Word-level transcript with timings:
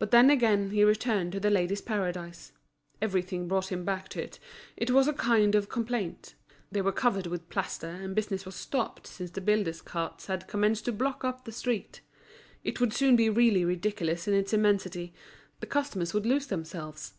But 0.00 0.10
then 0.10 0.30
again 0.30 0.70
he 0.70 0.82
returned 0.82 1.30
to 1.30 1.38
The 1.38 1.48
Ladies' 1.48 1.80
Paradise; 1.80 2.50
everything 3.00 3.46
brought 3.46 3.70
him 3.70 3.84
back 3.84 4.08
to 4.08 4.20
it, 4.20 4.40
it 4.76 4.90
was 4.90 5.06
a 5.06 5.12
kind 5.12 5.54
of 5.54 5.68
complaint. 5.68 6.34
They 6.72 6.82
were 6.82 6.90
covered 6.90 7.28
with 7.28 7.48
plaster, 7.48 7.86
and 7.86 8.16
business 8.16 8.44
was 8.44 8.56
stopped 8.56 9.06
since 9.06 9.30
the 9.30 9.40
builders' 9.40 9.80
carts 9.80 10.26
had 10.26 10.48
commenced 10.48 10.86
to 10.86 10.92
block 10.92 11.22
up 11.24 11.44
the 11.44 11.52
street. 11.52 12.00
It 12.64 12.80
would 12.80 12.92
soon 12.92 13.14
be 13.14 13.30
really 13.30 13.64
ridiculous 13.64 14.26
in 14.26 14.34
its 14.34 14.52
immensity; 14.52 15.14
the 15.60 15.66
customers 15.66 16.12
would 16.14 16.26
lose 16.26 16.48
themselves. 16.48 17.12